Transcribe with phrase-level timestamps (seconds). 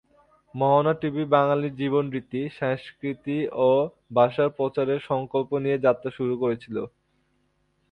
[0.55, 3.69] মোহনা TV Bangali জীবন রীতি, সংস্কৃতি ও
[4.17, 6.75] ভাষার প্রচারের সংকল্প নিয়ে যাত্রা শুরু করেছিল।